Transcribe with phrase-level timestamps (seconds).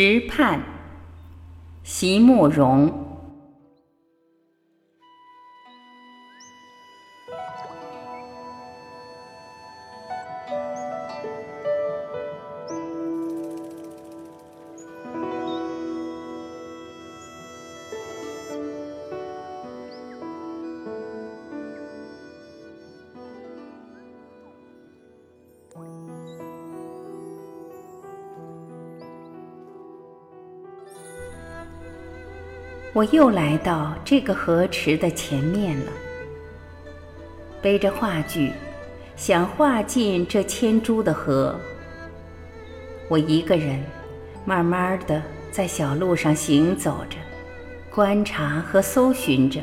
[0.00, 0.60] 石畔，
[1.82, 3.17] 席慕容。
[32.94, 35.92] 我又来到这个河池的前面了，
[37.60, 38.50] 背着画具，
[39.14, 41.54] 想画进这千株的河。
[43.08, 43.78] 我一个人，
[44.44, 47.16] 慢慢的在小路上行走着，
[47.94, 49.60] 观察和搜寻着，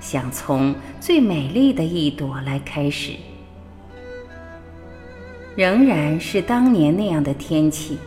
[0.00, 3.12] 想从最美丽的一朵来开始。
[5.54, 7.98] 仍然是当年那样的天气，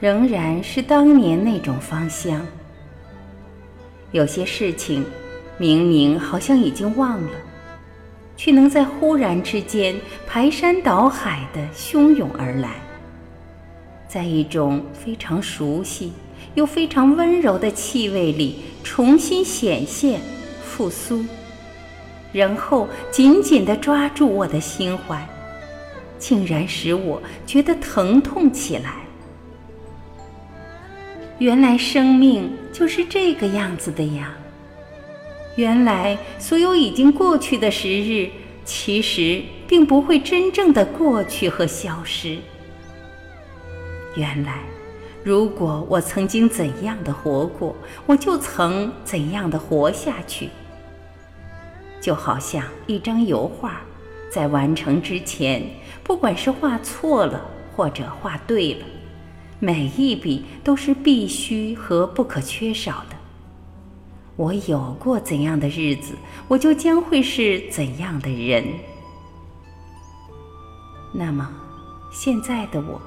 [0.00, 2.44] 仍然是当年那种芳香。
[4.12, 5.04] 有些事情，
[5.58, 7.30] 明明好像已经忘了，
[8.36, 9.94] 却能在忽然之间
[10.26, 12.74] 排山倒海的汹涌而来，
[14.06, 16.12] 在一种非常熟悉
[16.54, 20.20] 又非常温柔的气味里重新显现、
[20.62, 21.24] 复苏，
[22.32, 25.26] 然后紧紧地抓住我的心怀，
[26.18, 29.05] 竟然使我觉得疼痛起来。
[31.38, 34.34] 原来生命就是这个样子的呀！
[35.56, 38.30] 原来所有已经过去的时日，
[38.64, 42.38] 其实并不会真正的过去和消失。
[44.14, 44.62] 原来，
[45.22, 50.48] 如果我曾经怎样的活过，我就曾怎样的活下去。
[52.00, 53.82] 就好像一张油画，
[54.30, 55.62] 在完成之前，
[56.02, 58.86] 不管是画错了或者画对了。
[59.58, 63.16] 每一笔都是必须和不可缺少的。
[64.36, 66.14] 我有过怎样的日子，
[66.46, 68.64] 我就将会是怎样的人。
[71.14, 71.48] 那么，
[72.12, 73.00] 现在的我，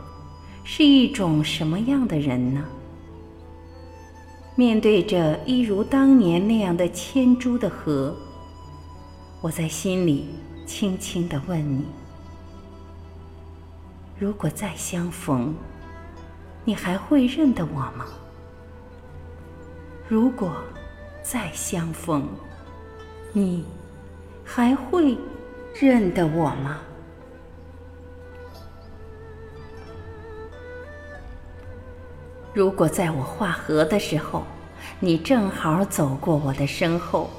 [0.64, 2.66] 是一种什么样的人呢？
[4.56, 8.18] 面对着一如当年那样的千株的河，
[9.40, 10.26] 我在心里
[10.66, 11.86] 轻轻地问你：
[14.18, 15.54] 如果再相逢？
[16.66, 18.06] 你还会认得我吗？
[20.08, 20.52] 如果
[21.22, 22.28] 再相逢，
[23.31, 23.66] 你
[24.44, 25.18] 还会
[25.80, 26.80] 认得我吗？
[32.53, 34.44] 如果在我画河的时候，
[35.00, 37.30] 你正好走过我的身后，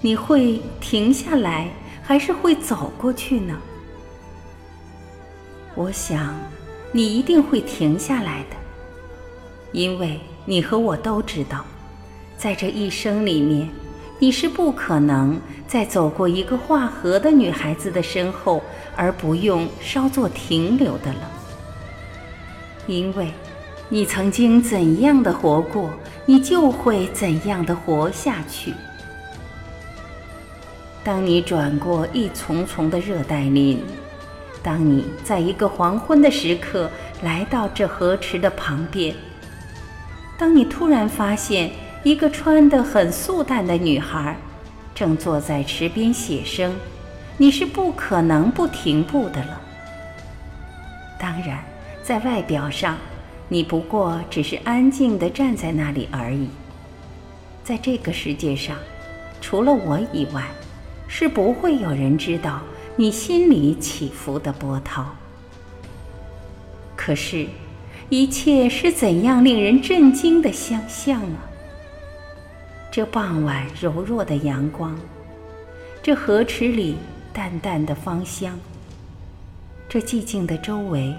[0.00, 1.70] 你会停下来，
[2.02, 3.56] 还是会走过去呢？
[5.74, 6.34] 我想。
[6.96, 8.56] 你一定会停下来的，
[9.70, 11.62] 因为你和我都知道，
[12.38, 13.68] 在这一生里面，
[14.18, 18.62] 你是不可能再走过一个画河的女孩子的身后
[18.96, 21.30] 而不用稍作停留的了。
[22.86, 23.30] 因为，
[23.90, 25.90] 你曾经怎样的活过，
[26.24, 28.72] 你就会怎样的活下去。
[31.04, 33.84] 当你转过一丛丛的热带林。
[34.66, 36.90] 当你在一个黄昏的时刻
[37.22, 39.14] 来到这河池的旁边，
[40.36, 41.70] 当你突然发现
[42.02, 44.36] 一个穿得很素淡的女孩
[44.92, 46.74] 正坐在池边写生，
[47.36, 49.60] 你是不可能不停步的了。
[51.16, 51.62] 当然，
[52.02, 52.96] 在外表上，
[53.48, 56.48] 你不过只是安静地站在那里而已。
[57.62, 58.76] 在这个世界上，
[59.40, 60.42] 除了我以外，
[61.06, 62.60] 是不会有人知道。
[62.98, 65.04] 你心里起伏的波涛，
[66.96, 67.46] 可是，
[68.08, 71.44] 一切是怎样令人震惊的相像啊！
[72.90, 74.98] 这傍晚柔弱的阳光，
[76.02, 76.96] 这河池里
[77.34, 78.58] 淡淡的芳香，
[79.90, 81.14] 这寂静的周围，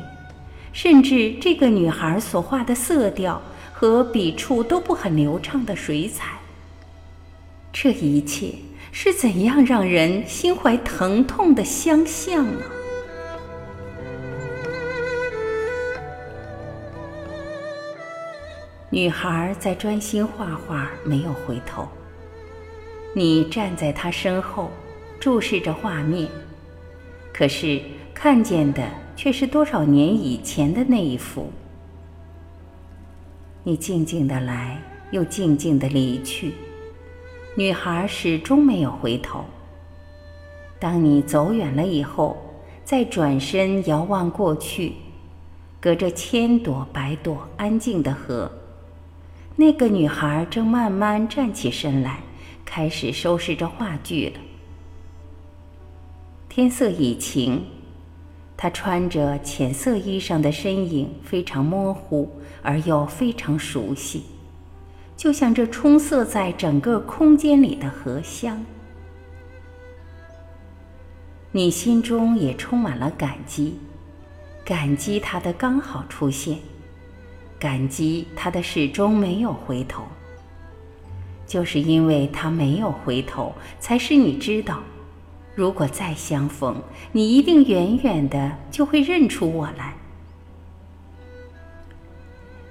[0.73, 3.39] 甚至这个女孩所画的色调
[3.71, 6.39] 和笔触都不很流畅的水彩，
[7.71, 8.55] 这一切。
[8.99, 12.63] 是怎样让人心怀疼痛的相像呢？
[18.89, 21.87] 女孩在专心画画，没有回头。
[23.13, 24.71] 你站在她身后，
[25.19, 26.27] 注视着画面，
[27.31, 27.79] 可是
[28.15, 28.83] 看见的
[29.15, 31.51] 却是多少年以前的那一幅。
[33.63, 36.55] 你静静的来，又静静的离去。
[37.57, 39.43] 女孩始终没有回头。
[40.77, 42.37] 当你走远了以后，
[42.83, 44.93] 再转身遥望过去，
[45.79, 48.51] 隔着千朵百朵安静的河，
[49.55, 52.19] 那个女孩正慢慢站起身来，
[52.63, 54.39] 开始收拾着话剧了。
[56.47, 57.65] 天色已晴，
[58.55, 62.29] 她穿着浅色衣裳的身影非常模糊，
[62.61, 64.21] 而又非常熟悉，
[65.17, 68.63] 就像这充塞在整个空间里的荷香。
[71.51, 73.79] 你心中也充满了感激。
[74.63, 76.59] 感激他的刚好出现，
[77.57, 80.03] 感激他的始终没有回头。
[81.45, 84.83] 就是因为他没有回头，才使你知道，
[85.55, 86.75] 如果再相逢，
[87.13, 89.95] 你一定远远的就会认出我来。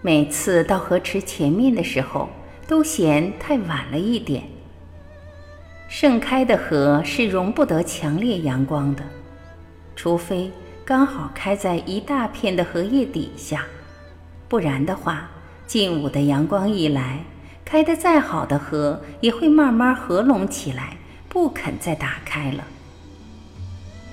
[0.06, 2.28] 每次到河池前面的时候，
[2.68, 4.44] 都嫌太晚了一点。
[5.88, 9.02] 盛开的河是容不得强烈阳光的，
[9.96, 10.48] 除非。
[10.84, 13.64] 刚好开在一大片的荷叶底下，
[14.46, 15.28] 不然的话，
[15.66, 17.24] 近午的阳光一来，
[17.64, 20.96] 开得再好的荷也会慢慢合拢起来，
[21.28, 22.62] 不肯再打开了。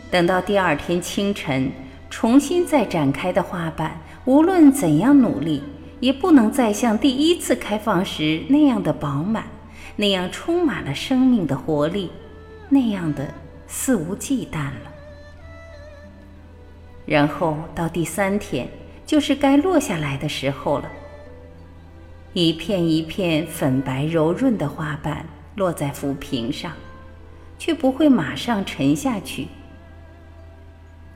[0.10, 1.72] 等到第二天清晨，
[2.10, 5.62] 重新再展开的花瓣，无论怎样努力，
[6.04, 9.46] 也不能再像第一次开放时那样的饱满，
[9.96, 12.12] 那样充满了生命的活力，
[12.68, 13.34] 那样的
[13.68, 14.92] 肆无忌惮了。
[17.06, 18.68] 然后到第三天，
[19.06, 20.92] 就是该落下来的时候了。
[22.34, 25.26] 一片一片粉白柔润的花瓣
[25.56, 26.74] 落在浮萍上，
[27.58, 29.48] 却不会马上沉下去。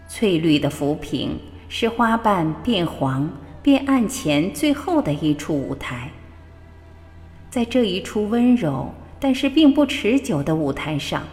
[0.07, 1.37] 翠绿的浮萍
[1.67, 3.29] 使花瓣变黄
[3.67, 6.09] 变暗前最后的一处舞台。
[7.49, 11.23] 在这一处温柔但是并不持久的舞台上，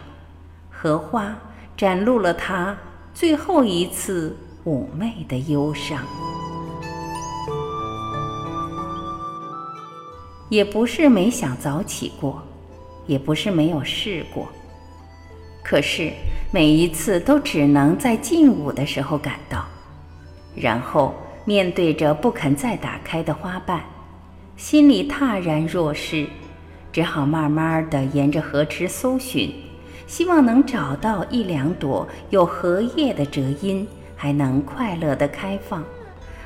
[0.69, 1.33] 荷花
[1.77, 2.77] 展露了她
[3.13, 4.35] 最后一次。
[4.65, 6.03] 妩媚的忧伤，
[10.49, 12.43] 也不是没想早起过，
[13.05, 14.45] 也不是没有试过，
[15.63, 16.11] 可是
[16.51, 19.63] 每一次都只能在进午的时候赶到，
[20.55, 21.13] 然后
[21.45, 23.81] 面对着不肯再打开的花瓣，
[24.57, 26.27] 心里踏然若失，
[26.91, 29.53] 只好慢慢的沿着河池搜寻，
[30.05, 33.87] 希望能找到一两朵有荷叶的折荫。
[34.17, 35.83] 还能快乐的开放，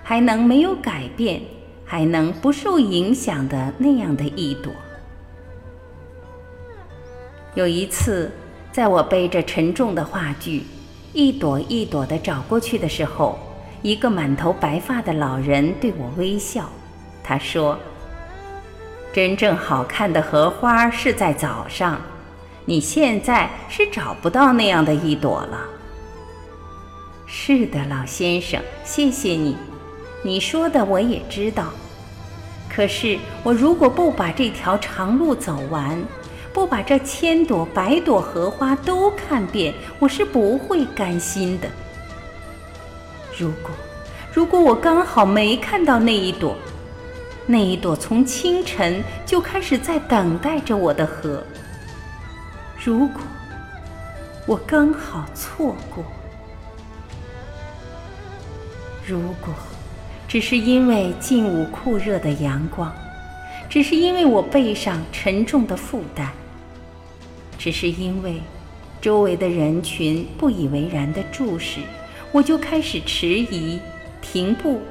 [0.01, 1.39] 还能没有改变，
[1.85, 4.73] 还能不受影响的那样的一朵。
[7.53, 8.31] 有一次，
[8.71, 10.63] 在我背着沉重的话剧，
[11.13, 13.37] 一朵一朵的找过去的时候，
[13.81, 16.69] 一个满头白发的老人对我微笑。
[17.23, 17.77] 他说
[19.13, 21.99] ：“真正好看的荷花是在早上，
[22.65, 25.59] 你现在是找不到那样的一朵了。”
[27.25, 29.55] 是的，老先生，谢谢你。
[30.23, 31.71] 你说的我也知道。
[32.67, 36.01] 可是我如果不把这条长路走完，
[36.51, 41.69] 不把这千朵百朵荷花都看遍，我是不会甘心的。
[43.39, 43.71] 如果，
[44.33, 46.57] 如果我刚好没看到那一朵，
[47.45, 51.41] 那一朵从清晨就开始在等待着我的荷，
[52.77, 53.21] 如果
[54.45, 56.03] 我刚好错过。
[59.07, 59.53] 如果
[60.27, 62.93] 只是因为近午酷热的阳光，
[63.69, 66.27] 只是因为我背上沉重的负担，
[67.57, 68.41] 只是因为
[68.99, 71.79] 周围的人群不以为然的注视，
[72.31, 73.79] 我就开始迟疑、
[74.21, 74.81] 停步，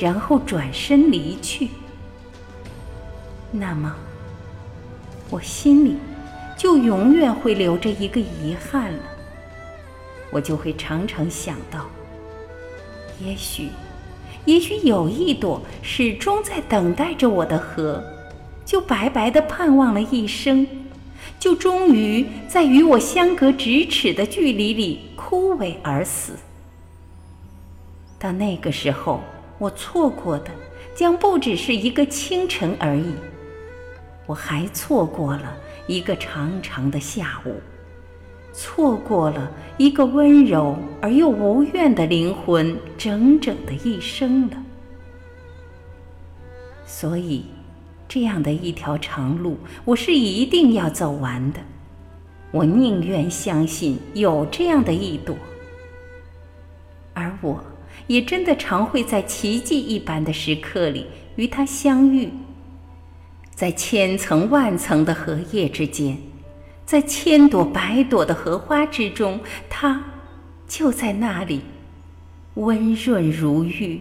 [0.00, 1.68] 然后转身离去，
[3.52, 3.94] 那么
[5.30, 5.96] 我心里
[6.56, 8.98] 就永远会留着一个遗憾了。
[10.30, 11.86] 我就会常常想到。
[13.24, 13.68] 也许，
[14.44, 18.02] 也许有一朵始终在等待着我的荷，
[18.64, 20.66] 就白白的盼望了一生，
[21.38, 26.32] 就终于在与我相隔咫尺的距离里枯萎而死。
[28.18, 29.20] 到那个时候，
[29.58, 30.50] 我错过的
[30.94, 33.14] 将不只是一个清晨而已，
[34.26, 35.56] 我还错过了
[35.86, 37.54] 一个长长的下午。
[38.52, 44.56] 错过了一个温柔而又无怨的灵魂整整的一生了。
[46.84, 47.44] 所以，
[48.08, 51.60] 这样的一条长路，我是一定要走完的。
[52.50, 55.36] 我宁愿相信有这样的一朵，
[57.14, 57.62] 而我
[58.06, 62.30] 也真的常会在奇迹一般的时刻里与它相遇，
[63.54, 66.16] 在千层万层的荷叶之间。
[66.86, 70.04] 在千朵百朵的荷花之中，它
[70.66, 71.60] 就在那里，
[72.54, 74.00] 温润如玉，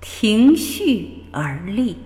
[0.00, 1.96] 停蓄而立。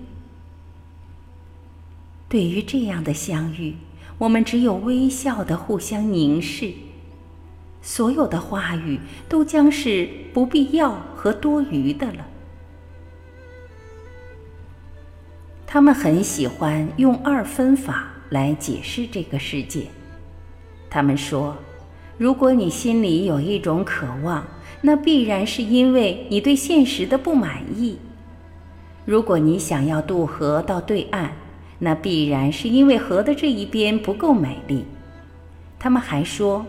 [2.28, 3.76] 对于这样的相遇，
[4.18, 6.70] 我们只有微笑的互相凝视，
[7.82, 12.26] 所有的话语都将是不必要和多余的了。
[15.66, 19.86] 他们很喜欢用二分法来解释这个世界。
[20.90, 21.56] 他们说，
[22.18, 24.44] 如果你心里有一种渴望，
[24.82, 27.96] 那必然是因为你对现实的不满意；
[29.04, 31.30] 如果你想要渡河到对岸，
[31.78, 34.84] 那必然是因为河的这一边不够美丽。
[35.78, 36.66] 他们还说，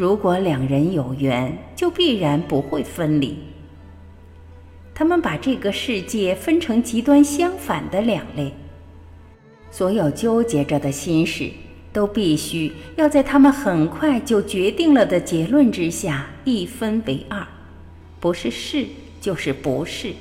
[0.00, 3.36] 如果两人有缘，就必然不会分离。
[4.94, 8.54] 他们把这个世界分成极端相反的两类，
[9.70, 11.50] 所有纠结着的心事，
[11.92, 17.46] 都必须要在他们很快就决定了的结论之下一分为二，
[18.20, 18.86] 不是是
[19.20, 20.14] 就是不是，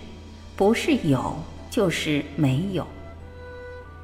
[0.58, 1.38] 不是有
[1.70, 2.86] 就是没有。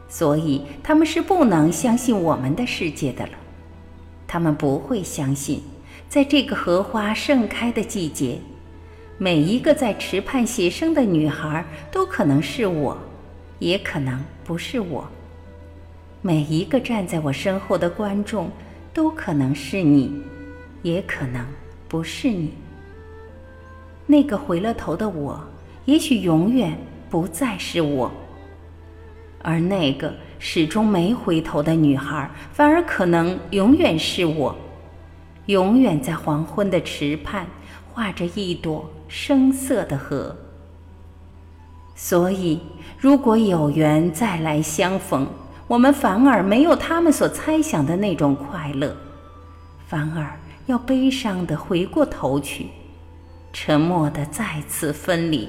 [0.08, 3.34] 所以他们是不能相信我们的世界的了，
[4.36, 5.62] 他们不会相信，
[6.10, 8.38] 在这个荷花盛开的季节。
[9.18, 12.98] 每一个在池畔写生的女孩都可能是我，
[13.60, 15.08] 也可能不是我。
[16.22, 18.51] 每一个站在我身后的观众
[18.94, 20.12] 都可能是你，
[20.82, 21.48] 也可能
[21.88, 22.51] 不是你。
[24.06, 25.42] 那个回了头的我，
[25.86, 26.77] 也许永远
[27.10, 28.12] 不再是我，
[29.42, 34.56] 而那个始终没回头的女孩，反而可能永远是我，
[35.48, 37.46] 永远在黄昏的池畔
[37.92, 38.89] 画着一朵。
[39.08, 40.36] 声色的河，
[41.96, 42.60] 所以
[42.98, 45.27] 如果有缘再来相逢，
[45.68, 48.98] 我们反而没有他们所猜想的那种快乐，
[49.88, 52.65] 反而要悲伤的回过头去，
[53.54, 55.48] 沉默的再次分离。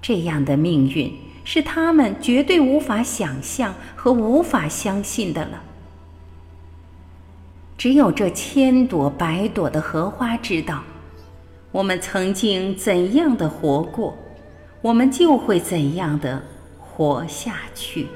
[0.00, 1.12] 这样的命运
[1.44, 5.62] 是他们绝对无法想象和无法相信的了。
[7.76, 10.82] 只有这千朵百朵的荷花知道。
[11.72, 14.14] 我们曾经怎样的活过，
[14.82, 16.42] 我们就会怎样的
[16.78, 18.06] 活下去。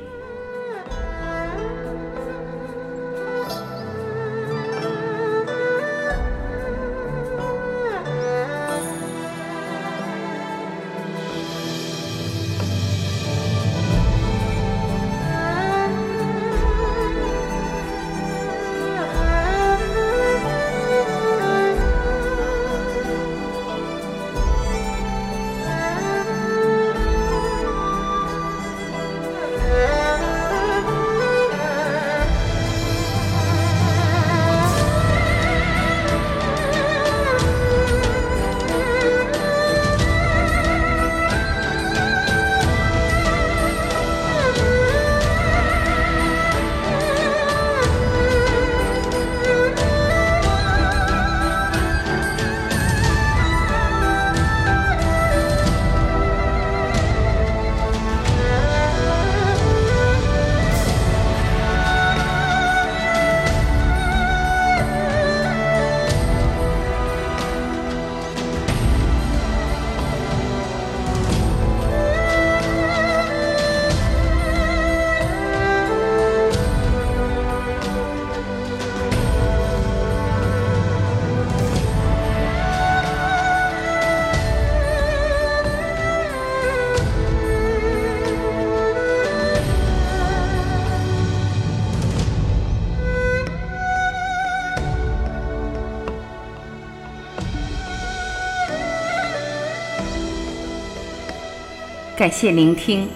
[102.17, 103.07] 感谢聆听，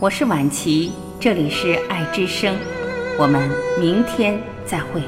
[0.00, 0.90] 我是晚琪，
[1.20, 2.56] 这里是爱之声，
[3.18, 3.46] 我们
[3.78, 5.02] 明天再会。